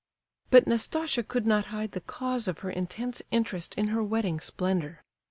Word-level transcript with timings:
But 0.49 0.65
Nastasia 0.65 1.21
could 1.21 1.45
not 1.45 1.65
hide 1.65 1.91
the 1.91 2.01
cause 2.01 2.47
of 2.47 2.61
her 2.61 2.71
intense 2.71 3.21
interest 3.29 3.75
in 3.75 3.89
her 3.89 4.03
wedding 4.03 4.39
splendour. 4.39 5.03